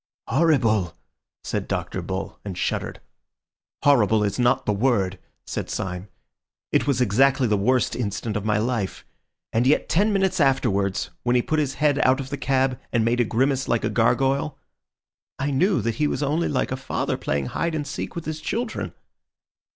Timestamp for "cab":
12.37-12.79